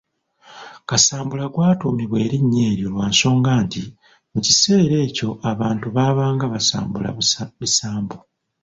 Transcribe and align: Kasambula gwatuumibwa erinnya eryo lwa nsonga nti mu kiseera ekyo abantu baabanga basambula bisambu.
Kasambula 0.89 1.45
gwatuumibwa 1.53 2.17
erinnya 2.25 2.61
eryo 2.71 2.87
lwa 2.93 3.05
nsonga 3.11 3.51
nti 3.65 3.81
mu 4.31 4.39
kiseera 4.45 4.95
ekyo 5.05 5.29
abantu 5.51 5.85
baabanga 5.95 6.45
basambula 6.53 7.07
bisambu. 7.61 8.17